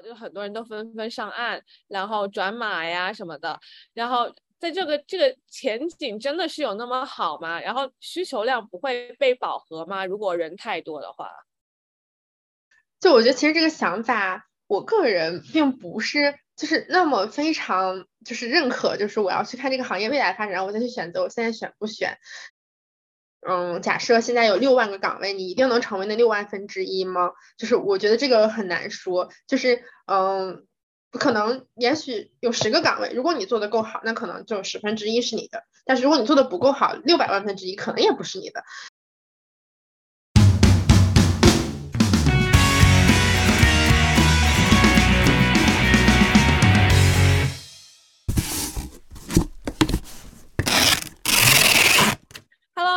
[0.00, 3.60] 就很多人都纷纷上岸，然后转码呀什么的，
[3.94, 7.60] 然后在这个这个前景真的是有那么好吗？
[7.60, 10.04] 然后需求量不会被饱和吗？
[10.04, 11.30] 如果人太多的话，
[13.00, 22.18] 就我觉得其实这个想法，我个人并不是就是那么非常就是认可，就是我要去看这个行业未来发展，然后我再去选择我现在选不选。
[23.48, 27.30] 嗯，假设现在有六万个岗位，你一定能成为那六万分之一吗？
[27.56, 29.30] 就是我觉得这个很难说。
[29.46, 30.66] 就是嗯，
[31.12, 35.64] 可能，也许有十个岗位，如果你做的够好，那可能就十分之一是你的。
[35.86, 38.62] 但是如果你做的不够好，六百万分之一可能也不是你的。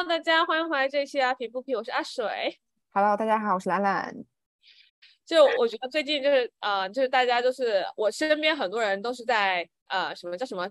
[0.02, 2.60] 大家欢迎回来这一期啊，皮不皮，我是阿水。
[2.94, 4.14] Hello，大家好，我是兰兰。
[5.26, 10.68] 就我觉得最近就是呃，就是大家都是我身边很多人都是在呃什么叫什么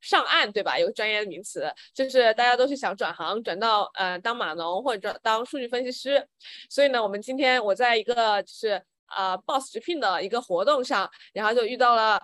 [0.00, 0.78] 上岸对吧？
[0.78, 6.26] 有个专业的名词，就是大家都是想转行转到呃当码农或者当数据分析师。
[6.70, 8.82] 所以呢，我们今天我在一个就是
[9.14, 12.22] 呃 Boss 直聘的一个活动上，然后就遇到了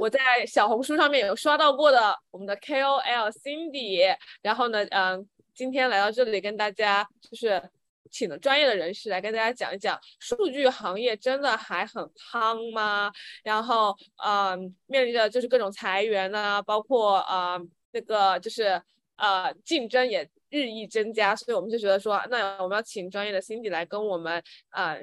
[0.00, 5.28] 我在小红书上面有刷到过的我们的 KOL Cindy，然后呢，嗯。
[5.54, 7.62] 今天来到这里跟大家就是
[8.10, 13.10] 请了专业的人士来跟大家讲一讲，数据行业真的还很夯吗？
[13.42, 17.58] 然后，嗯，面临着就是各种裁员啊，包括啊
[17.92, 18.80] 那个就是
[19.16, 24.96] 呃竞争也日益增加，所以我们就觉得说，那我们要请专业的 Cindy 来跟我们啊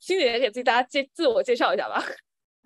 [0.00, 2.02] ，Cindy 也给自己大家介自我介绍一下吧。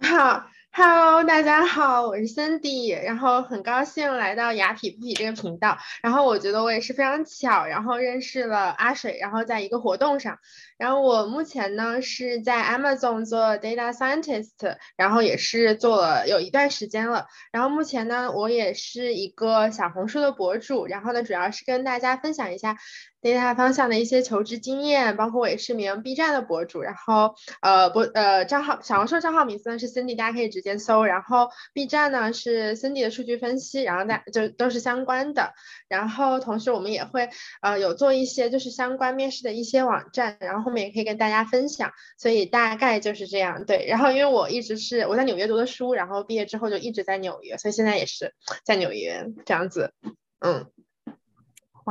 [0.02, 0.50] 好。
[0.72, 10.38] Hello，大家好，我是 Cindy，然后很高兴来到雅痞不痞这个频道，然后我觉得我也是非常巧，然后认识了阿水，然后在一个活动上，
[10.78, 22.77] 然后我目前呢是在 Amazon 做 Data Scientist，然后也是做了有一段时间了，然后目前呢我也是一个小红书的博主，然后呢主要是跟大家分享一下。
[23.23, 35.53] Data 方向的一些求职经验，包括我也是名 B 站的博主，然后呃博呃账号小红书账号名字呢是 Cindy，大家可以直接搜，然后 B 站呢是 Cindy 的数据分析，然后大就都是相关的，
[35.89, 37.29] 然后同时我们也会
[37.61, 49.92] 呃有做一些就是相关面试的一些网站，然后后面也可以跟大家分享，所以大概就是这样对，然后因为我一直是我在纽约读的书，然后毕业之后就一直在纽约，所以现在也是在纽约这样子，
[50.41, 50.67] 嗯。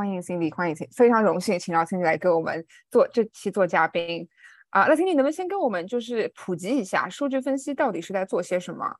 [0.00, 4.26] 欢迎 Cindy，欢迎 Cindy，非常荣幸请到 Cindy 来给我们做这期做嘉宾
[4.70, 4.86] 啊。
[4.86, 8.96] 那 Cindy 能不能先跟我们就是普及一下数据分析到底是在做些什么？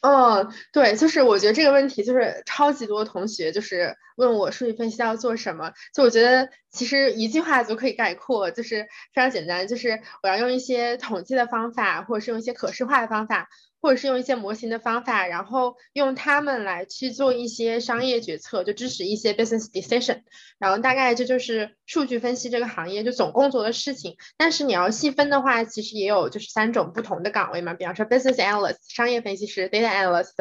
[0.00, 13.50] 嗯，对，就是我觉得这个问题就是超级多同学就是问我数据分析要做什么，就我觉得其实一句话就可以概括，就是非常简单，就是我要用一些统计的方法，或者是用一些可视化的方法。
[13.80, 20.22] 或者是用一些模型的方法，然后用它们来去做一些商业决策，就支持一些 business decision。
[20.58, 24.16] 然后大概这就是数据分析这个行业就总共做的事情。
[24.36, 30.34] 但是你要细分的话，其实也有就是三种不同的岗位嘛，比方说 business analyst 商业分析师，data analyst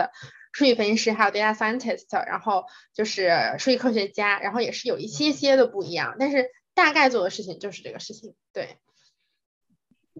[0.51, 8.77] 数据分析师，还有 data scientist，然后就是数据科学家，然后也是有一些些的不一样，但是大概做的事情就是这个事情，对。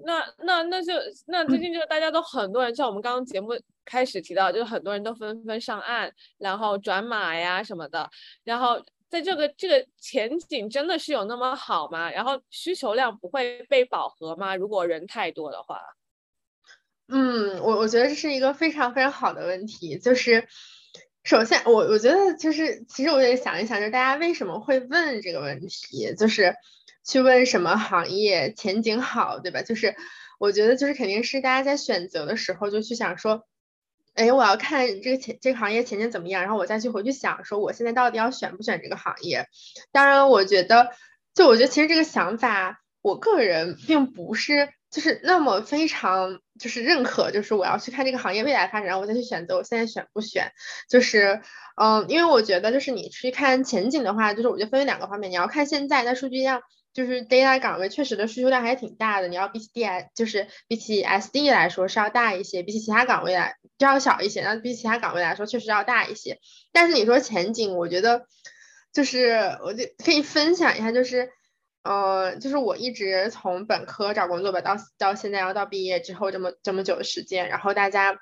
[0.06, 0.94] 那那那就
[1.28, 3.50] 那最近就是大家都很多人像我们刚刚节目
[3.86, 8.10] 开始提到，就是很多人都纷纷上岸，然后转码呀什么的。
[8.44, 12.10] 然后在这个这个前景真的是有那么好吗？
[12.12, 14.56] 然后需求量不会被饱和吗？
[14.56, 15.80] 如果人太多的话？
[17.08, 19.98] 嗯，我我觉得这是一个非常非常好的问题。
[19.98, 20.48] 就是
[21.24, 26.14] 首先我我觉得就是其实我也想一想，就是大家为什么会问这个问题？
[26.16, 26.56] 就是。
[27.10, 29.64] 去问什么行业前景好，对吧？
[29.64, 29.96] 就是
[30.40, 33.48] 我觉得就是肯定是大家在选择的时候就去想说，
[34.14, 39.48] 哎，我要看这个前这个行业前景怎么样，然后我再去回去想说我现在到底要选不选这个行业。
[39.92, 40.92] 当然，我觉得
[41.34, 50.52] 就我觉得其实这个想法，我个人并不是就是那么非常就是认可，就是我要去看这个行业未来发展，然后我再去选择我现在选不选。
[50.88, 51.42] 就是
[51.76, 56.62] 嗯，因为我觉得就是你去看前景的话，就是我觉得分为两个方面，你要看现在在数据量。
[57.00, 66.40] 就是 data 岗位确实的需求量还挺大的，你要比起 D I 就是比起 S D 来说是要大一些，比起其他岗位来就要小一些，那比起其他岗位来说确实要大一些。
[66.74, 68.26] 但是你说前景，我觉得
[68.92, 71.30] 就是我就可以分享一下，就是
[71.84, 78.20] 呃，就是我一直从本科找工作吧，到到现在要到毕业之后这么这么久的时间，然后大家。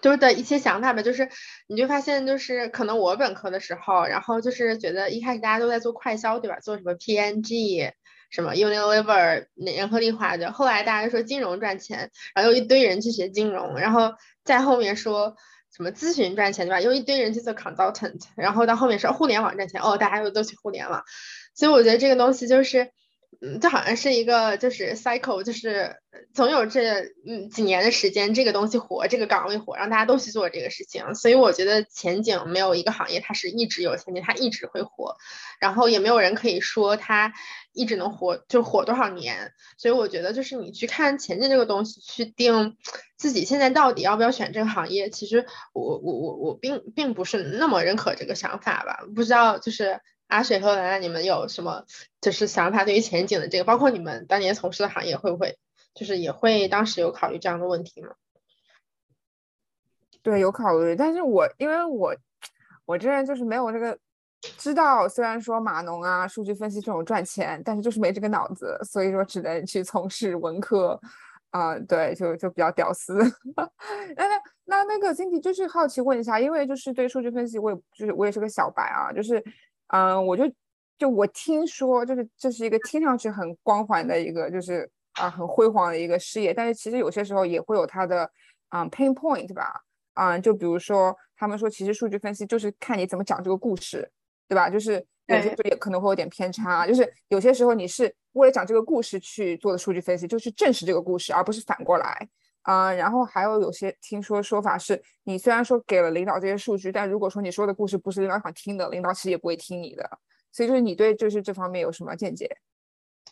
[0.00, 1.28] 就是的一些想法吧，就是
[1.66, 6.60] 你就发现，就是可能我本科的时候，然后就是觉得一开始大家都在做快销，对吧？
[6.60, 7.90] 做什么 PNG，
[8.30, 14.14] 什么 Unilever 联合利华的，后来大家说金融赚钱，然后又一堆人去学金融，然后
[14.44, 15.36] 在后面说
[15.74, 16.80] 什么咨询赚钱对吧？
[16.80, 21.02] 又一堆人去做 consultant，然后到后面说互联网赚钱，哦，大家又都去互联网，
[21.54, 22.90] 所以我觉得这个东西就是。
[23.40, 25.94] 嗯，就好像是一个就是 cycle，就是
[26.34, 31.14] 总有这嗯几年的时间，这个东西火，这个岗位火，让大家都去做这个事情。
[31.14, 35.14] 所以我觉得前景没有一个行业它是一直有前景，它一直会火，
[35.60, 37.32] 然后也没有人可以说它
[37.72, 39.52] 一直能火就火多少年。
[39.76, 42.76] 所以我觉得就是你去看前景这个东西，去定
[43.16, 49.04] 自己现在到底要不要选这个行业，其实我我我我并并不是那么认可这个想法吧。
[49.14, 50.00] 不知道就是。
[50.28, 51.84] 阿水和兰兰，你们有什么
[52.20, 55.58] 就是想法对于前景的这个，包括你们当年从事的行业，会不会
[55.94, 58.10] 就是也会当时有考虑这样的问题吗？
[60.22, 62.14] 对，有考虑，但是我因为我
[62.84, 63.98] 我这人就是没有这个
[64.58, 71.00] 知道，虽然说码农啊、数据分析这种赚钱，但是就是没这个脑子，所以说只能去从事文科
[71.50, 73.14] 啊，对，就就比较屌丝。
[73.56, 79.42] 那那那那个经济就是好奇问一下，因为就是对数据分析，我也就是我也是个小白啊，就是。
[79.88, 80.44] 嗯，我就
[80.98, 88.30] 就我听说，就是这是一个听上去很光环的一个，就是啊很辉煌的一个事业，但是其实有些时候也会有它的
[88.70, 89.80] 嗯 pain point 吧，
[90.14, 94.10] 啊，就比如说他们说，其实数据分析就是看你怎么讲这个故事，
[94.48, 94.68] 对吧？
[94.68, 102.28] 就是有些时候也可能会有点偏差，就是有些时候你是为了讲这个故事去做的数据分析，就是证实这个故事，而不是反过来。
[102.68, 110.06] 啊，然后还有有些听说说法是，你虽然说给了领导这些数据，但如果说你说的故事不是领导想听的，领导其实也不会听你的。
[110.52, 112.46] 所以就是你对就是这方面有什么见解？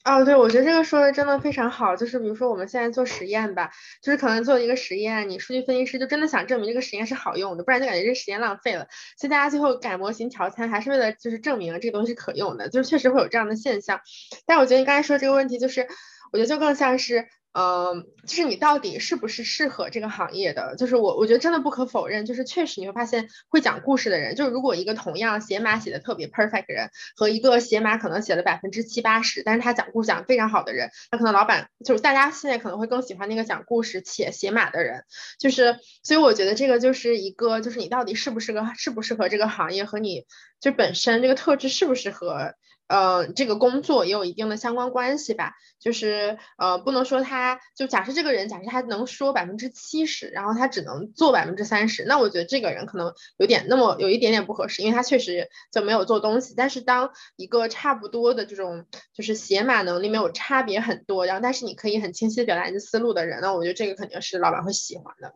[0.07, 1.95] 哦，对，我觉得这个说的真的非常好。
[1.95, 8.87] 就是比如说我们现在做实验吧，就是可能做一个实验，你数据分析师就真的想证明这个实验是好用的，不然就感觉这个实验浪费了。
[9.19, 14.01] 所以大家最后改模型调参，还是为了就是证明这个东西可用的，就是确实会有这样的现象。
[14.47, 15.87] 但我觉得你刚才说这个问题，就是
[16.33, 17.29] 我觉得就更像是。
[17.59, 20.77] 嗯，就是你到底是不是适合这个行业的？
[20.77, 35.05] 就是我，我觉得真的不可否认，就是确实你会发现会讲故事的人，就是如果一个同样写码写的特别 perfect 的人，和一个写码可能写了百分之七八十，但是他讲故事讲非常好的人，那可能老板就是大家现在可能会更喜欢那个讲故事且写码的人。
[35.39, 40.27] 就是，所以我觉得这个就是一个，就是你到底适不适合，适不适合这个行业，和你
[40.61, 42.53] 就本身这个特质适不适合。
[42.89, 56.55] 呃，这个工作也有一定的相关关系吧，就是呃，不能说他就假设这个人，假设他能说百分之七十，然后他只能做百分之三十，那我觉得这个人可能有点那么有一点点不合适，因为他确实就没有做东西。
[56.57, 65.35] 但是当一个差不多的这种就是写码能力没有差别很多，然后但是你可以很清晰的表达你的思路的人，那我觉得这个肯定是老板会喜欢的。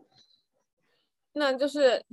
[1.32, 2.05] 那就是。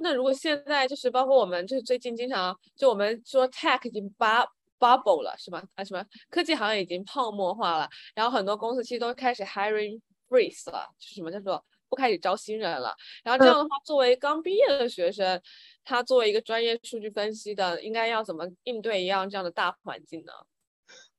[0.00, 4.46] 那如果现在就是包括我们就是最近经常就我们说 tech 已经 bub
[4.78, 5.60] bubble 了是吗？
[5.74, 12.94] 啊什么科技行业已经泡沫化了，然后很多公司其实都开始 hiring freeze 了，就是什么叫做不开始招新人了。
[13.24, 15.42] 然后这样的话，作为刚毕业的学生，
[15.84, 20.32] 他作为一个专业数据分析的，应该要怎么应对一样这样的大环境呢？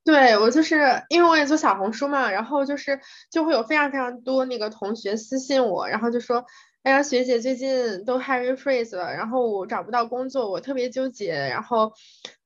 [0.05, 2.97] 对我就是因为我也做小红书嘛，然后就是
[3.29, 6.45] 就会有非常非常多那个同学私信我，然后就说。
[6.83, 11.91] 哎呀，学姐最近都 hiring freeze 了，然后我找不到工作，我特别纠结，然后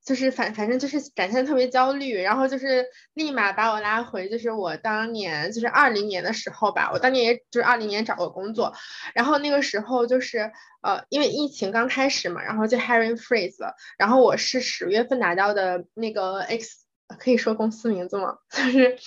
[0.04, 2.84] 就是反反正就是展现特别焦虑，然后就是
[3.14, 8.74] 立马把我拉回，就是我当年就是二零年的时候吧，我当年也就是二零年找过工作，
[9.14, 16.86] 然后那个时候就是呃因为疫情刚开始嘛，然后就 hiring freeze 了，然后我是十月份拿到的那个 X，
[17.20, 18.38] 可以说公司名字吗？
[18.50, 18.98] 就是。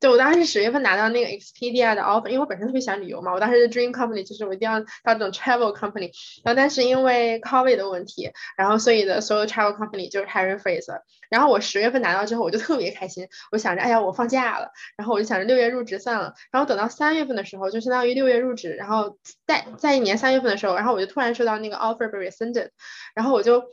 [0.00, 6.10] 对，我当时是十月份拿到那个 Expedia 的 offer，因为我本身特别喜欢旅游嘛，我当时的 dream company 就是我一定要到这种 travel company，
[6.44, 10.86] 然后但是因为 COVID 的问题，然后所以的所有 travel company 就是 hiring freeze，
[11.30, 22.68] 然后我十月份拿到之后我就特别开心，我想着哎呀我放假了，然后我就想着六月入职算了，然后等到三月份的时候就相当于六月入职，然后在在一年三月份的时候，然后我就突然收到那个 offer be rescinded，
[23.14, 23.64] 然后我就。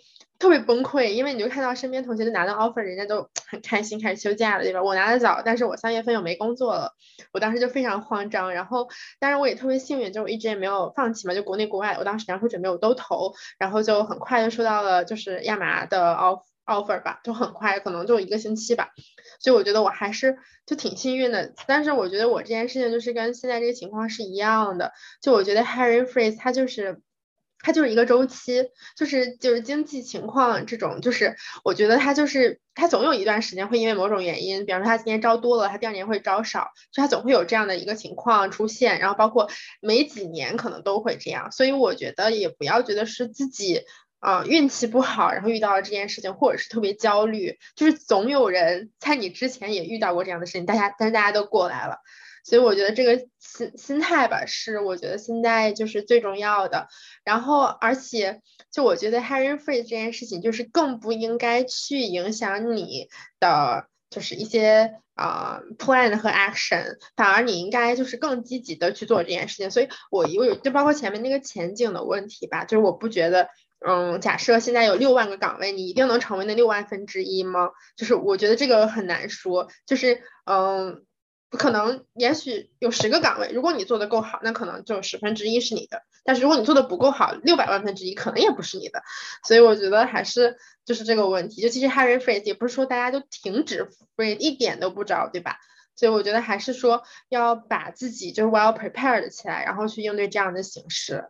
[0.41, 4.81] 特别崩溃，因为你就看到身边同学都拿到 offer，人家都 很开心开始休假了，对吧？
[4.81, 6.95] 我拿的早，但是我三月份又没工作了，
[7.31, 8.51] 我当时就非常慌张。
[8.51, 18.89] 然后，当然我也特别幸运，就我一直也没有放弃嘛，就国内国外，我当时两手准备我都投，然后就很快就收到了就是亚麻的 off offer 吧，就很快，可能就一个星期吧。
[19.39, 21.53] 所以我觉得我还是就挺幸运的。
[21.67, 26.99] 但是我觉得我这件事情就是跟现在这个情况是一样的，就我觉得 Harry Freeze 他就是。
[27.63, 28.63] 它就是一个周期，
[28.95, 39.49] 就是就是经济情况这种，就是我觉得它就是它总有一段时间会因为某种原因，比方说它今年招多了，它第二年会招少，就它总会有这样的一个情况出现，然后包括
[39.79, 43.81] 每几年可能都会这样，所以我觉得也不要觉得是自己
[44.19, 51.97] 啊运气不好，然后遇到了这件事情，或者是特别焦虑，就是总有人在你之前也遇到过这样的事情，大家但是大家都过来了。
[52.43, 56.87] 所以我觉得这个心心态吧，是我觉得现在就是最重要的。
[57.23, 63.07] 然后，而且就我觉得 hiring freeze 这件事情，就是更不应该去影响你
[63.39, 69.69] 的就是一些啊 plan 和 action，反而你应该就是更积极的去做这件事情。
[69.69, 73.49] 所以，我我有就包括前面那个前景的问题吧，就是我不觉得，
[73.85, 77.69] 嗯，假设现在有六万个岗位，你一定能成为那六万分之一吗？
[77.95, 81.05] 就是我觉得这个很难说，就是嗯。
[81.57, 86.03] 可能也许有十个岗位，如果你做的够好，那可能就十分之一是你的。
[86.23, 89.03] 但是如果你做的不够好，六百万分之一可能也不是你的。
[89.43, 95.57] 所以我觉得还是就是这个问题，就其实 hiring freeze 也不是说大家都停止 freeze 一点都不着，对吧？
[95.95, 101.29] 所以我觉得还是说要把自己就是 well prepared 起来，然后去应对这样的形式。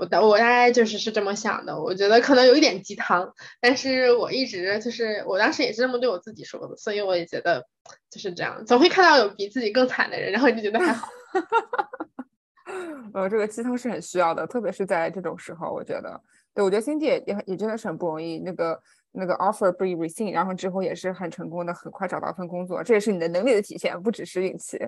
[0.00, 3.30] 我的我大概就是是这么想的，我觉得可能有一点鸡汤，
[3.60, 7.66] 但是我一直就是我当时也是这么对我自己说的，所以我也觉得
[8.08, 11.06] 就是这样，总会看到有比自己更惨的人，然后你就觉得还好。
[13.12, 16.18] 呃，这个鸡汤是很需要的，特别是在这种时候，我觉得，
[16.54, 18.80] 对我觉得心姐也也也真的是很不容易，那个
[19.12, 24.78] 那个 offer be received，然后之后也是很成功的，很快找到份工作，这也是你的能力的体现，不只是运气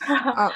[0.34, 0.50] 啊。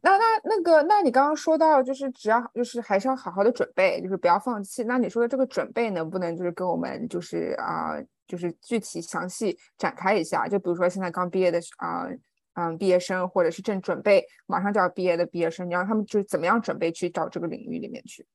[0.00, 4.84] 那那那个，那你刚刚说到，就是只要就是还是要好好的准备，就是不要放弃。
[4.84, 10.46] 那你说的这个准备，能不能就是跟我们就是啊，就是具体详细展开一下？
[10.46, 12.06] 就比如说现在刚毕业的啊，
[12.54, 18.26] 嗯，毕业生，或者是正准备马上就要毕业的毕业生，你让他们就是怎么样准备去到这个领域里面去？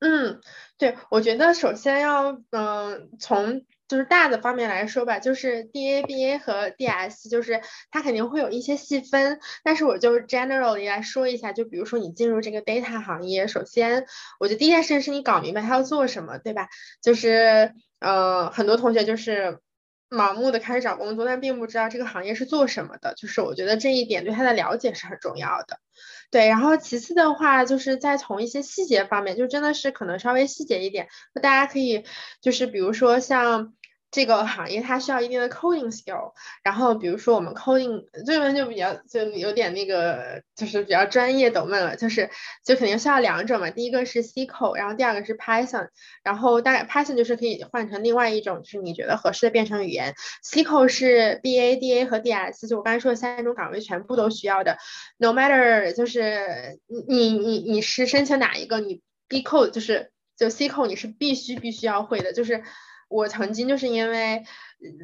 [0.00, 0.40] 嗯，
[0.76, 3.62] 对，我觉得首先要嗯从。
[3.92, 14.06] 就是大的方面来说吧，就是 DABA 和 DS，就是它肯定会有一些细分，但是我就 generally 来说一下，就比如说你进入这个 data 行业，首先
[14.40, 16.68] 我觉得第一件事情是你搞明白它要做什么，对吧？
[17.02, 19.58] 就是呃很多同学就是
[20.08, 25.80] 盲目的开始找工作，但并不知道这个行业是做什么的，就是我觉得这一点对它的了解是很重要的。
[26.30, 31.08] 对，然后其次的话，就是在从一些细节方面，就真的是可能稍微细节一点，
[31.42, 32.04] 大家可以
[32.40, 33.74] 就是比如说像。
[34.12, 42.28] 这个行业它需要一定的 coding skill，然后比如说我们 coding 这边就比较就有点那个就是比较专业懂问了，就是
[42.62, 45.88] 就肯定需要两种嘛，第一个是 SQL，然后第二个是 Python，
[46.22, 50.14] 然后大概 Python 就是可以换成另外一种就是你觉得合适的编程语言
[50.44, 54.76] ，SQL 是 BA、DA 和 DS，就我刚才说的三种岗位全部都需要的
[55.16, 56.78] ，no matter 就是
[57.08, 62.62] 你你你是申请哪一个，你 B code 就是就 SQL 你是必须必须要会的，就是。
[63.12, 64.44] 我曾经就是因为。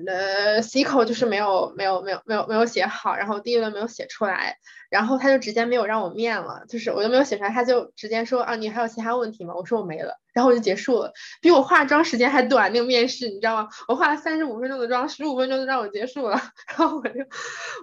[0.06, 4.56] 呃，SQL 就是没有没有没有没有没有写好，然后第一轮没有写出来，
[4.90, 9.54] 然后他就直接没有让我面了，就是我都没有写出来，他就直接说啊，你还有其他问题吗？
[9.54, 13.68] 我说我没了，然后我就结束了，比我化妆时间还短那个面试，你知道吗？
[13.86, 16.40] 我化了三十五分钟的妆，十五分钟就让我结束了，
[16.76, 17.20] 然后我就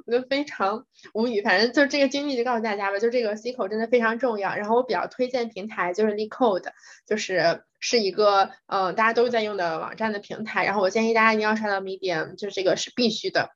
[0.06, 6.74] 我就非常无语，反正就这个经历就告诉大家吧，就这个 SQL 真的非常重要，然后我比较推荐平台就是 l e c o d e
[7.08, 11.85] 就是是一个嗯大家都在用的网站的平台，然后我建议大家一定要刷到。
[11.86, 13.52] Medium 就是这个是必须的，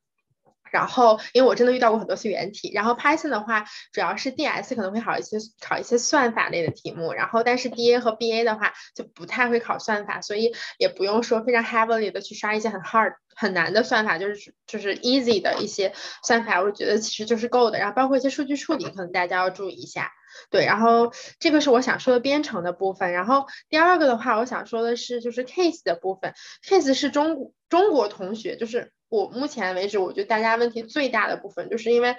[0.72, 17.78] 然后因为我真的遇到过很多次原题，然后 Python 的话主要是 DS 可能会考一些考一些算法类的题目，然后但是 DA 和 BA 的话就不太会考算法，所以也不用说非常 heavily 的去刷一些很 hard 很难的算法，就是就是 easy 的一些算法，我觉得其实就是够的。
[17.78, 20.12] 然后包括一些数据处理，可能大家要注意一下。
[20.50, 23.12] 对，然后这个是我想说的编程的部分。
[23.12, 26.34] 然后第二个的话，我想说的是就是 case 的部分。
[26.66, 32.16] case 是中中国同学，就是我目前为止，我觉得大家问题最大的部分，就是因为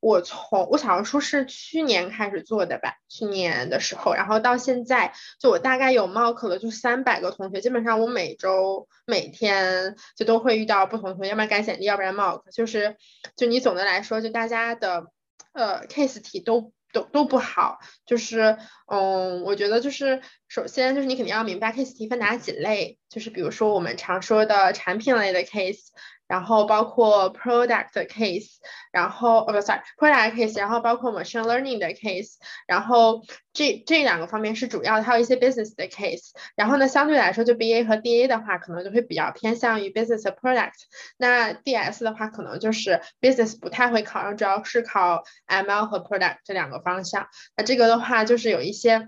[0.00, 12.96] 我从我小红书是去年开始做的吧，去年的时候，然后到现在，就我大概有 mock 了就三百个同学，基本上我每周每天就都会遇到不同同学，要不然改简历，要不然 mock，就是
[13.36, 15.06] 就你总的来说，就大家的
[15.52, 16.72] 呃 case 题都。
[16.92, 17.80] 都都不好，
[18.12, 25.88] 就是，嗯，我觉得就是，首先就是你肯定要明白 case 题分哪几类，就是比如说我们常说的产品类的 case。
[26.28, 28.52] 然后包括 product case，
[28.90, 33.20] 然后哦不，sorry，product case，然后包括 machine learning 的 case，然后
[33.52, 36.30] 这这两个方面是主要，还有一些 business 的 case。
[36.56, 40.70] 然后呢，相对来说，就 BA 和 DA 的话，可能就会比较偏向于 business product。
[41.18, 47.28] 那 DS 的话，可能就是 business 不太会考，然后主要是考 ML 和 product 这两个方向。
[47.58, 48.98] 那这个的话，话就是有一些，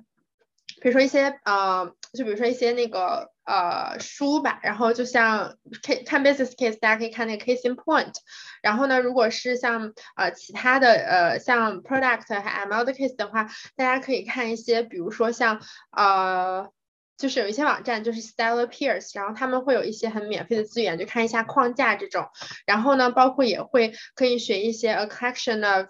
[0.80, 3.32] 比如说一些呃，就比如说一些那个。
[3.46, 8.14] 呃，书吧，然后就像看看 business case，大家可以看那个 case in point。
[8.62, 15.60] 然后呢，如果是像呃其他的呃像 product 和 ML 的 case 的话，大家可以看一些，比如说像
[15.94, 16.70] 呃。
[17.16, 22.26] 就是有一些网站就是 Stellar Peers，然后他们会有一些很免费的资源，就看一下框架这种。
[22.66, 25.86] 然后呢，包括也会可以学一些 A Collection of，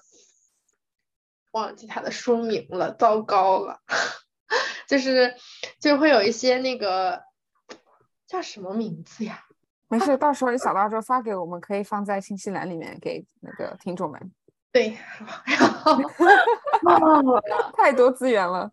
[1.55, 3.81] 忘记它的书名了，糟糕了，
[4.87, 5.35] 就是
[5.81, 7.23] 就会有一些那个
[8.27, 9.45] 叫什么名字呀？
[9.89, 14.33] 没事，到时候你想到之后发给我们，可以放在信息栏里面给那个听众们。
[14.73, 14.99] 对，
[15.47, 15.97] 然后
[17.77, 18.71] 太多资源了。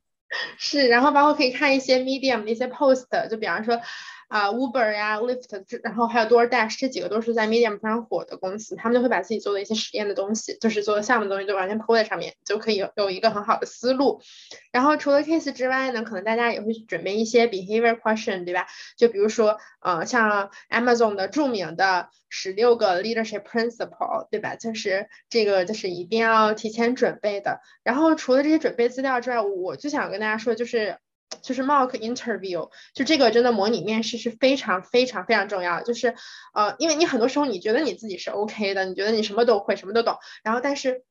[0.58, 3.80] 是，然后包括可以看一些 Medium 的一些 post，就比方说。
[4.32, 14.22] 啊，Uber 呀，Lyft，然后还有 DoorDash，这几个都是在 Medium 非常火的公司，他们就会把自己做的一些实验的东西，就是做的项目的东西，就完全铺在上面，就可以有一个很好的思路。
[14.72, 18.68] 然后除了 case 之外呢，可能大家也会准备一些 behavior question，对吧？
[18.96, 24.56] 就比如说，呃，像 Amazon 的著名的十六个 leadership principle，对吧？
[24.56, 27.60] 就是这个就是一定要提前准备的。
[27.84, 31.00] 然后除了这些准备资料之外，我就想跟大家说，就是。
[31.42, 35.84] 就是 mock interview，就这个真的模拟面试是非常非常非常重要的。
[35.84, 36.16] 就是
[36.54, 41.04] 呃，因为你很多时候你觉得你自己是 OK 的，你觉得你什么都会，什么都懂，然后但是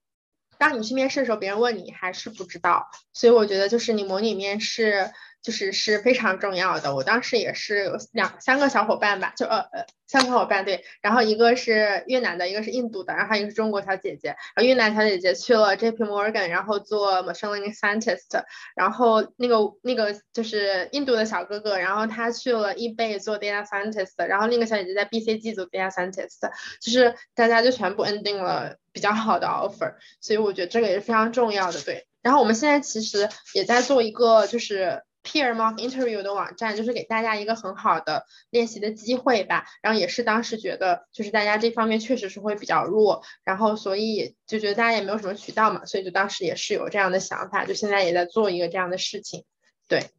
[0.58, 2.86] 当你去面试的时候，别人问你还是不知道。
[3.12, 5.10] 所以我觉得就是你模拟面试。
[5.42, 6.94] 就是是非常重要的。
[6.94, 14.28] 我当时也是有两三个小伙伴吧，就呃呃三个小伙伴对，然后一个是越南的，一个是印度的，然后一个是中国小姐姐。
[14.28, 18.44] 然后越南小姐姐去了 J P Morgan，然后做 machine learning scientist。
[18.76, 24.26] 然后那个那个就是印度的小哥哥，然后他去了 eBay 做 data scientist。
[24.26, 26.50] 然后那个小姐姐在 B C G 做 data scientist。
[26.80, 29.94] 就是大家就全部 ending 了比较好的 offer。
[30.20, 32.06] 所以我觉得这个也是非常重要的，对。
[32.20, 35.02] 然后我们现在其实也在做一个就是。
[35.22, 49.44] Peer mock interview 的网站就是给大家一个很好的练习的机会吧，然后也是当时觉得就是大家这方面确实是会比较弱，然后所以就觉得大家也没有什么渠道嘛，所以就当时也是有这样的想法，就现在也在做一个这样的事情。
[49.88, 50.10] 对，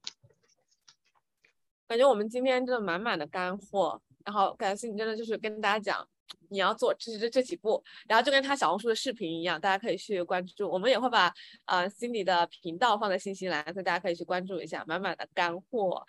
[1.88, 6.08] 感觉我们今天真的满满的干货，然后感谢你真的就是跟大家讲。
[6.50, 10.70] 你要做这这这几步，然后就跟他小红书的视频一样，大家可以去关注。
[10.70, 11.34] 我们也会把
[11.66, 16.06] 呃新的的频道放在信息栏，所以大家可以去关注一下，满满的干货。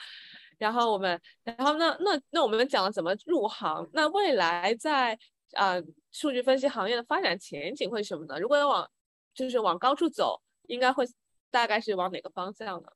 [0.58, 5.18] 然后我们，然后那那那我们讲了怎么入行，那未来在
[5.52, 8.38] 呃数据分析行业的发展前景会是什么呢？
[8.38, 8.88] 如果要往
[9.34, 11.04] 就是往高处走，应该会
[11.50, 12.88] 大概是往哪个方向呢？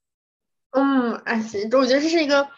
[0.70, 2.48] 嗯，哎，行，我觉得这是一个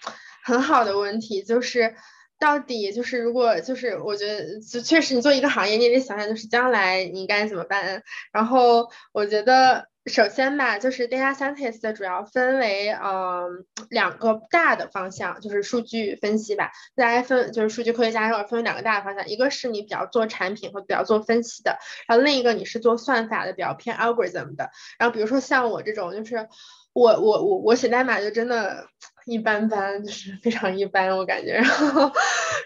[0.45, 1.95] 很好的问题，就是。
[2.39, 8.03] 到底就是，如果就是我觉得，就确实你做一个行业，你得想想，就是将来你应该怎么办。
[8.33, 16.71] 然后我觉得，首先吧，就是 data scientist 主要分为嗯两个大的方向，就是数据分析吧。
[16.95, 24.71] 大家分就是数据科学家要分为两个大的方向，一个是你比较做产品或比较做分析的，然后另一个你是做算法的，比较偏 algorithm 的。
[24.99, 26.49] 然后比如说像我这种，就是
[26.93, 28.87] 我我我我写代码就真的。
[29.29, 31.53] 一般般，就是非常一般，我感觉。
[31.53, 32.11] 然后，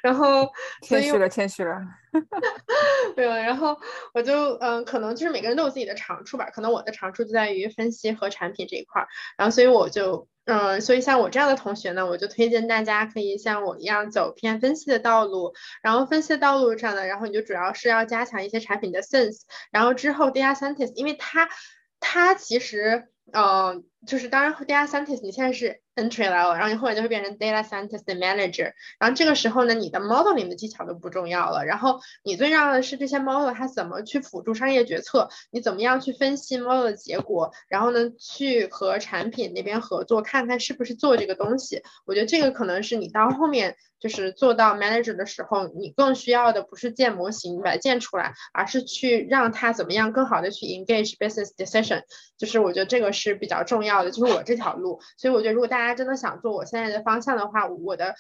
[0.01, 0.48] 然后
[0.83, 1.77] 谦虚了，谦虚了。
[3.16, 3.77] 对，然后
[4.14, 6.51] 我就嗯，可能就是每个人都有自己的长处吧。
[6.51, 9.09] 可能我的长处就在于分析和产品这一块儿。
[9.37, 15.53] 然后，所以我就嗯，所以像我这样的同学呢，我就推荐大家可以像我一样走偏分析的道路。
[15.83, 19.40] 然后，分析的道路上呢，然后你就主要是要加强一些产品的 sense。
[19.72, 21.48] 然后之后 data scientist，因为它
[21.98, 25.82] 它其实嗯，就是当然 data scientist 你现在是。
[25.95, 41.83] Entry level，然后你后面就会变成 data scientist manager，然后这个时候呢，你的 modeling 的技巧都不重要了，然后你最重要的是这些 model 它怎么去辅助商业决策，你怎么样去分析 model 的结果，然后呢，去和产品那边合作，看看是不是做这个东西。
[42.07, 52.03] 我觉得这个可能是你到后面就是做到 manager 的时候，你更需要的不是建模型，把它建出来，而是去让它怎么样更好的去 engage business decision。
[52.37, 55.01] 就是我觉得这个是比较重要的，就是我这条路。
[55.17, 58.17] 所以我觉得如果大家真的想做我现在的方向的话，我的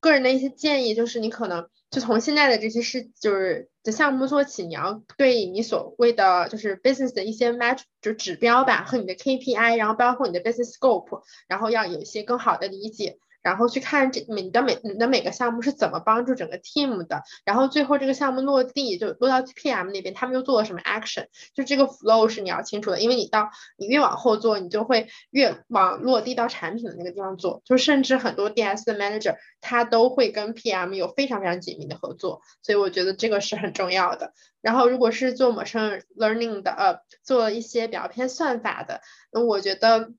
[0.00, 13.18] 个人的一些建议就是，你可能就从现在的这些事，就是的项目做起，你要对你所谓的就是 business 的一些 match 就指标吧和你的 KPI，然后包括你的 business scope，然后要有一些更好的理解。
[13.46, 34.32] 然后去看这你的每你的每个项目是怎么帮助整个 team 的，然后最后这个项目落地就落到 PM 那边，他们又做了什么 action，就这个 flow 是你要清楚的，因为你到你越往后做，你就会越往落地到产品的那个地方做，就甚至很多 DS 的 manager 他都会跟 PM 有非常非常紧密的合作，所以我觉得这个是很重要的。
[34.60, 40.10] 然后如果是做 machine learning 的，呃，做一些比较偏算法的，那我觉得，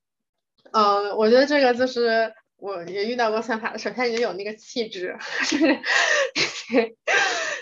[0.71, 2.33] 嗯，我觉得这个就是。
[2.57, 5.17] 我也遇到过算法的，首先你得有那个气质，
[5.49, 5.79] 就是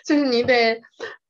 [0.06, 0.82] 就是你得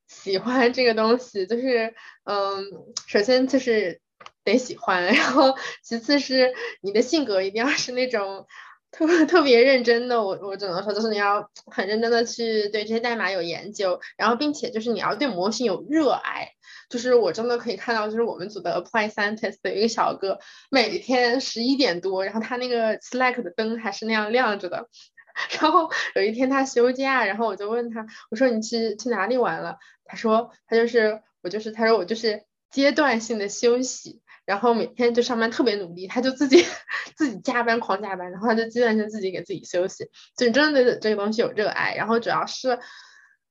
[0.07, 2.63] 喜欢这个东西，就是嗯，
[3.07, 4.01] 首先就是
[4.43, 8.45] 得喜欢，然后其次是你的性格一定要是那种。
[8.91, 16.54] 特特别认真的，我我只能说，就是你要很认真的去对这些代码有研究，然后并且就是你要对模型有热爱。
[16.89, 24.89] 就是我真的可以看到，就是我们组的 Apply Scientist 的一个小哥，每天十一点多，然后他那个 Slack 的灯还是那样亮着的。
[25.59, 29.77] 然后有一天他休假，然后我就问他，我说你去去哪里玩了？
[30.05, 34.21] 他说他就是我就是他说我就是阶段性的休息。
[34.45, 36.63] 然后每天就上班特别努力，他就自己
[37.17, 41.95] 自己加班狂加班，然后他就阶段性自己给自己休息，就真的对这个东西有热爱。
[41.95, 42.77] 然后主要是，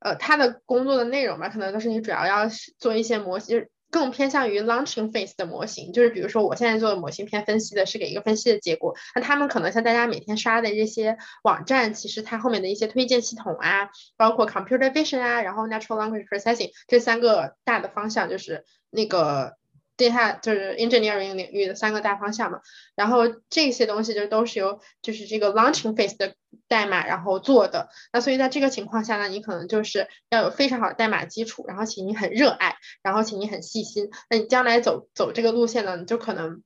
[0.04, 2.46] 呃，他的工作的内容吧，可能都是你主要要
[2.78, 5.92] 做一些模型，更偏向于 launching phase 的模型。
[5.92, 19.56] 就是比如说我现在做的模型片分析的是给一个分析的结果，那他们可能像大家每天刷的这些网站，其实它后面的一些推荐系统啊，包括 computer vision 啊，然后 natural language processing 这三个大的方向，就是那个。
[19.96, 22.61] Data 就是 engineering 领域的三个大方向嘛，
[22.96, 26.35] 然后这些东西就都是由就是这个 launching phase 的
[26.66, 36.62] 代码然后做的，那所以在这个情况下呢，你可能就是要有非常好的代码基础，然后请你很热爱，然后请你很细心，那你将来走走这个路线呢，你就可能，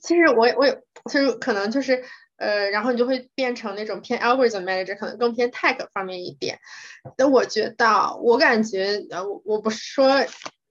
[0.00, 2.02] 其实我我也其实可能就是
[2.38, 6.58] 呃，然后你就会变成那种偏 algorithm manager，可能更偏 tech 方面一点。
[7.16, 10.08] 那我觉得我感觉呃，我不是说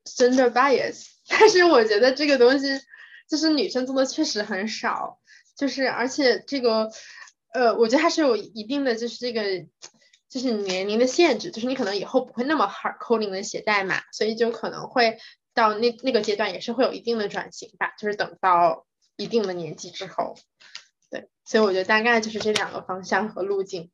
[0.06, 1.14] gender bias。
[1.28, 2.68] 但是我觉得这个东西
[3.28, 5.20] 就是女生做的确实很少，
[5.58, 6.92] 就是而且这个
[7.54, 9.66] 呃，我觉得还是有一定的就是这个
[10.30, 15.18] 就是年龄的限制，就是你可能以后不会那么 hard coding 的写代码，所以就可能会
[15.54, 18.86] 到那那个阶段也是会有一定的转型吧，就是等到
[19.18, 20.36] 一定的年纪之后，
[21.10, 23.90] 对，所以我觉得大概就是这两个方向和路径。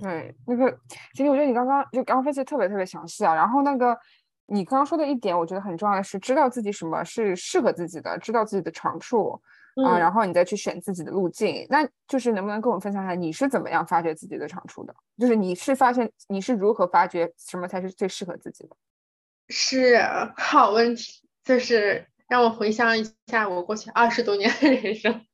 [0.00, 0.78] 对，那个
[1.14, 3.98] 其实我觉得你刚刚就刚刚分析特别特别详细啊，然后那个。
[4.46, 9.40] 你刚刚说的一点，我觉得很重要的是知道自己什么是适合自己的，知道自己的长处
[9.86, 11.66] 啊，然后你再去选自己的路径。
[11.70, 14.94] 那就是能不能跟我们分享一下，你是怎么样发掘自己的长处的？
[15.18, 18.76] 就是你是发现你是如何发掘什么才是最适合自己的？
[19.48, 19.98] 是
[20.36, 25.24] 好问题，就是让我回想一下我过去二十多年的人生，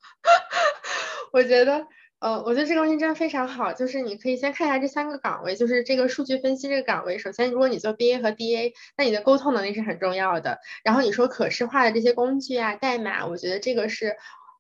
[1.33, 1.87] 我觉得。
[2.21, 7.17] 呃，我觉得这个问题真的非常好，就是你可以先看一下这三个岗位，就是这个数据分析这个岗位。
[7.17, 10.59] 首先，如果你做 BA 和 DA，那你的沟通能力是很重要的。
[10.85, 14.17] 然后你说可视化的这些工具啊、代码，我觉得这个是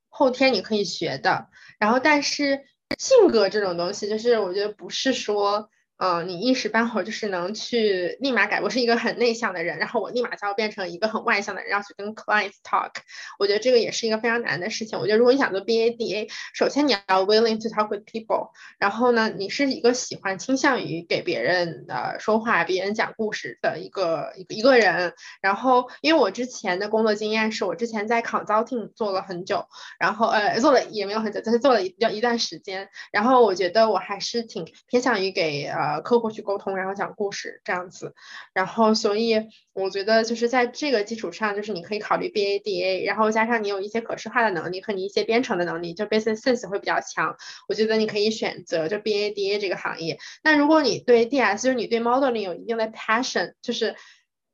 [0.08, 1.48] 后天你可以学的。
[1.78, 2.62] 然后，但是
[2.98, 5.68] 性格这种东西，就是我觉得不是说。
[6.02, 8.62] 嗯，你一时半会儿就是能去立马改。
[8.62, 12.92] 我是一个很内向的人，然后我立马就要变成一个很外向的人，要去跟 clients talk。
[13.38, 14.98] 我觉得这个也是一个非常难的事情。
[14.98, 18.48] 我觉得如果你想做 BADA，首先你要 willing to talk with people。
[18.78, 25.12] 然后呢，你是一个喜欢倾向于给别人呃说话、别人讲故事的一个一个一个人。
[25.42, 29.66] 然后，因为我之前的工作经验是我之前在 consulting 做了很久，
[29.98, 32.88] 然后呃做了也没有很久，但是做了一一段时间。
[33.12, 35.89] 然后我觉得我还是挺偏向于给呃。
[35.90, 38.14] 呃，客户去沟通，然后讲故事这样子，
[38.52, 47.36] 然后所以我觉得就是在这个基础上，就是你可以考虑 BADA，然后加上你有一些可视化的能力和你一些编程的能力，就 business sense 会比较强。
[47.68, 50.18] 我觉得你可以选择就 BADA 这个行业。
[50.44, 53.96] 那如果你对 DS，就是你对 modeling 有一定的 passion，就是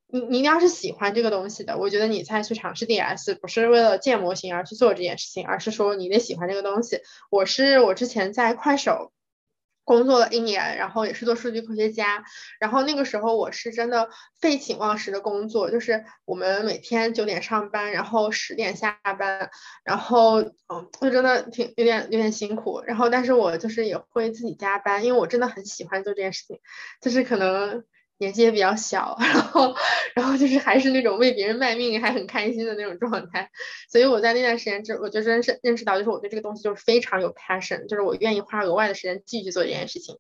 [0.09, 7.01] 你你要是喜欢这个东西的，我觉得你再去尝试 DS，不是为了建模型而去做这件事情，而是说你得喜欢这个东西。
[7.31, 9.12] 我是我之前在快手。
[9.87, 12.25] 工作了一年，然后也是做数据科学家，
[12.59, 19.49] 然后那个时候我是真的废寝忘食的工作，就是我们每天九点上班，然后十点下班，
[19.85, 26.59] 然后嗯，就真的挺有点有点辛苦，然后但是我就是也会自己加班，因为我真的很喜欢做这件事情，
[27.01, 27.85] 就是可能。
[28.19, 29.75] 年纪也比较小， 然后，
[30.15, 33.51] 然后就是还是那种为别人卖命还很开心的那种状态，
[33.91, 40.19] 所以我在那段时间，之我就认识认识到，就是我对这个东西就是非常有 passion，就是我愿意花额外的时间继续做这件事情。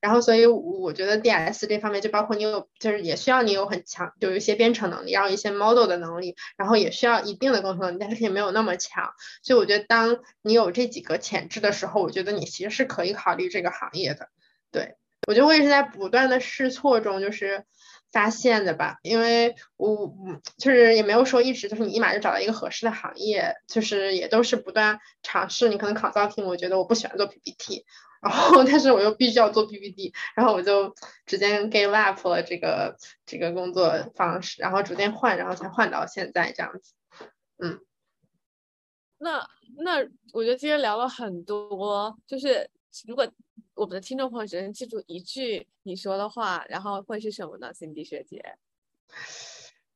[0.00, 9.12] 然后，所以我觉得 DS 这方面就包括你有，就是也需要你有很强，就有一些编程能力，然后一些 model 的能力，然后也需要一定的沟通能力，但是也没有那么强。
[9.44, 14.28] 所以我觉得，当你有这几个潜质的时候，我觉得你其实是可以考虑这个行业的，
[14.72, 14.96] 对。
[15.26, 17.64] 我觉得我也是在不断的试错中，就是
[18.10, 20.14] 发现的吧，因为我
[20.58, 25.68] 就是也没有说一直就是你立马就找到一个合适的行业，就是也都是不断尝试。
[25.68, 27.86] 你可能考招聘，我觉得我不喜欢做 PPT，
[28.20, 36.94] 然后但是我又必须要做 PPT，然后我就直接 give up 了这个这个工作方式，然后逐渐换，然后才换到现在这样子。
[37.58, 37.80] 嗯，
[39.18, 39.98] 那那
[40.32, 42.68] 我觉得今天聊了很多，就是
[43.06, 43.26] 如果。
[43.74, 48.56] 我们的听众朋友只能记住一句你说的话，然后会是什么呢？Cindy 学姐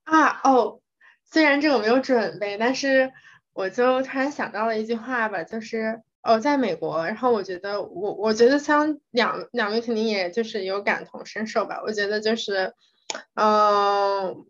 [0.04, 0.80] 啊哦，
[1.22, 3.12] 虽然这个没有准备，但是
[3.52, 11.82] 我就突然想到了一句话吧，就是哦，在美国，然后我觉得我我觉得像两两位肯定也就是有感同身受吧。
[11.85, 12.74] 我觉得就是，
[13.35, 14.46] 嗯，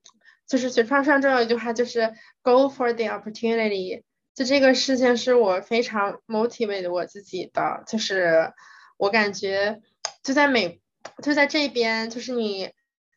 [0.46, 4.04] 就是学创上重要一句话就是 go for the opportunity。
[4.36, 8.52] 就这个事情是我非常 motivate 我自己的，就是
[8.98, 9.80] 我感觉
[10.22, 10.80] 就在美
[11.22, 12.70] 就在这边，就是你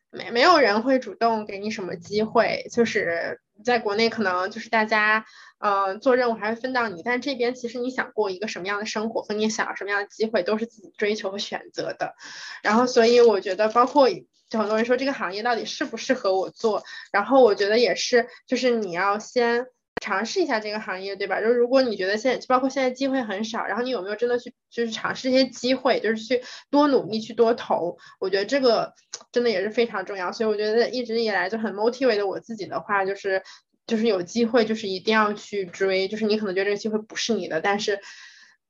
[0.10, 5.26] 没没有人会主动给你什么机会，就是在国内可能就是大家。
[5.62, 12.16] 呃，做任务还会分到你，但这边其实你想过一个什么样的生活，和你想要什么样的机会，都是自己追求和选择的。
[12.64, 14.10] 然后，所以我觉得，包括
[14.50, 19.66] 就很多人说这个行业到底适不适合我做，然后我觉得也是，就是你要先
[20.02, 21.42] 尝试一下这个行业，对吧？
[21.42, 28.94] 就如果你觉得现在，包括现在机会很少，然后你有没有真的去就是尝试一些机会，就是去多努力去多投，我觉得这个
[29.32, 30.32] 真的也是非常重要。
[30.32, 33.44] 所以我觉得一直以来就很 motivate 我自己的话，就是。
[33.88, 36.08] 就是有机会，就是一定要去追。
[36.08, 38.00] 就是你可能觉得这个机会不是你的，但是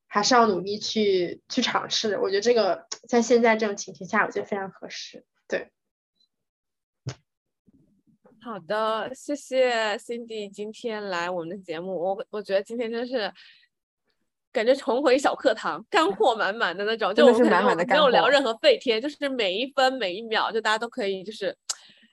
[0.08, 2.18] 还是要努力去去尝试。
[2.18, 5.26] 我觉得这个在现在这种情形下，我觉得非常合适。
[5.50, 5.72] 对，
[8.50, 11.96] 好的，谢谢 Cindy 今天来我们的节目。
[11.96, 13.32] 我我觉得今天真是
[14.52, 17.14] 感觉重回小课堂，干货满满的那种。
[17.14, 17.48] 就我们
[17.88, 21.56] 没有聊任何废天，就是每一分每一秒，就大家都可以就是。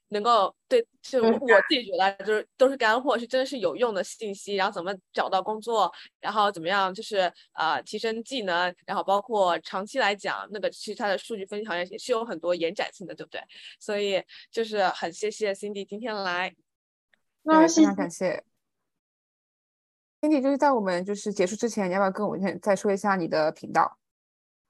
[0.08, 1.32] 能够对，就我
[1.68, 4.54] 自己觉得就是都是干货，是真的是有用的信息。
[4.54, 13.40] 然后怎么找到工作，然后怎么样就是呃提升技能，然后包括长期来讲，那个其实它的数据分析行业也是有很多延展性的，对不对？
[13.80, 16.54] 所以就是很谢谢 Cindy 今天来，
[17.42, 18.44] 那非常感谢
[20.20, 20.40] Cindy。
[20.40, 23.98] 就是在我们就是结束之前，你要不要跟我们再说一下你的频道？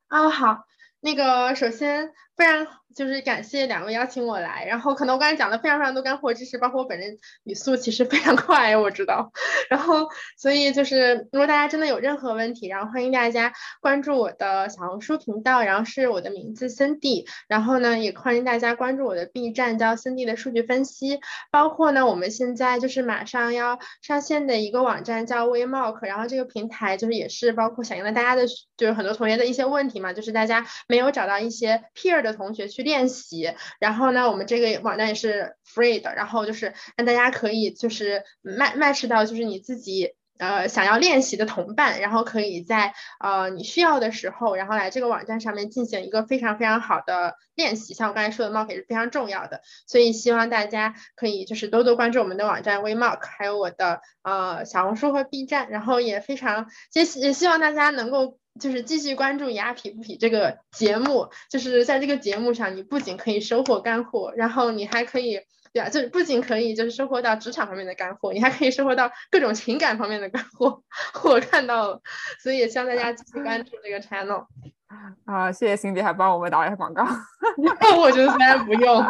[0.08, 0.66] 啊，好，
[1.00, 2.66] 那个首先非常。
[2.94, 9.30] 就是感谢两位邀请我来，然后可能我刚才讲的非常非常多干货知识，包括我本人语速其实非常快，我知道。
[9.68, 21.20] 然后所以就是如果大家真的有任何问题，然后欢迎大家关注我的小红书频道，然后是我的名字 Cindy，然后呢也欢迎大家关注我的 B 站叫 Cindy 的数据分析，
[21.50, 28.46] 包括呢我们现在就是马上要上线的一个网站叫 WeMark，然后这个平台就是也是包括响应了大家的
[28.78, 32.86] 就是很多同学的一些问题嘛，就是大家没有找到一些 peer 的同学去。
[32.86, 47.92] 练习，然后呢，我们这个网站也是 free 的，然后就是让大家可以就是 match 到就是你自己呃想要练习的同伴，然后可以在呃你需要的时候，然后来这个网站上面进行一个非常非常好的练习。
[47.92, 58.38] 像我刚才说的，mark 也是非常重要的，所以希望大家可以就是多多关注我们的网站 WeMark，还有我的呃小红书和 B 站，然后也非常也也希望大家能够。
[58.58, 65.40] 就是继续关注雅痞不痞这个节目，就是在这个节目上，你不仅可以收获干货，然后你还可以，
[65.72, 70.82] 对啊，就不仅可以就是收获到职场方面的干货，你还可以收获到各种情感方面的干货。
[71.24, 72.00] 我看到了，
[72.42, 74.46] 所以也希望大家继续关注这个 channel。
[75.26, 77.04] 啊，谢谢 Cindy 还帮我们打一下广告。
[77.98, 79.04] 我觉得现在不用，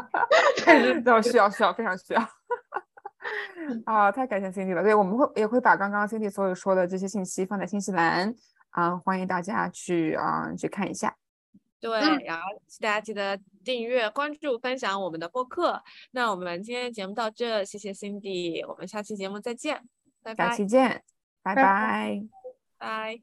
[0.65, 2.29] 但是都需要需要非常需要。
[3.85, 4.83] 啊，太感谢 Cindy 了。
[4.83, 8.35] 对，我们会也会把刚刚 Cindy 所有说的这些信息放在信息栏。
[8.77, 11.17] 啊，欢迎大家去啊去看一下。
[11.81, 12.43] 对，然后
[12.79, 15.83] 大家记得订阅、关注、分享我们的播客。
[16.11, 19.83] 那我们今天节目到这，谢谢 Cindy，我们下期节目再见，
[20.23, 20.51] 拜拜。
[20.51, 21.03] 下期见，
[21.43, 22.23] 拜拜，
[22.77, 23.19] 拜。